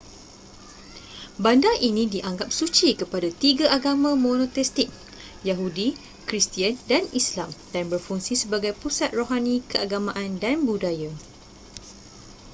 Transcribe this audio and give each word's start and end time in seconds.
bandar 1.43 1.75
ini 1.89 2.03
dianggap 2.15 2.49
suci 2.59 2.89
kepada 3.01 3.29
tiga 3.43 3.65
agama 3.77 4.11
monoteistik 4.25 4.89
yahudi 5.49 5.87
kristian 6.27 6.73
dan 6.89 7.03
islam 7.21 7.49
dan 7.73 7.83
berfungsi 7.91 8.33
sebagai 8.43 8.73
pusat 8.81 9.09
rohani 9.19 9.55
keagamaan 9.71 10.31
dan 10.43 10.55
budaya 10.69 11.11